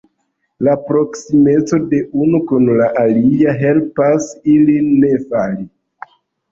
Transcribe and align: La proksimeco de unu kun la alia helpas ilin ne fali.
La 0.67 0.71
proksimeco 0.87 1.79
de 1.91 2.01
unu 2.23 2.41
kun 2.53 2.73
la 2.81 2.89
alia 3.05 3.57
helpas 3.63 4.35
ilin 4.57 4.93
ne 5.07 5.15
fali. 5.31 5.73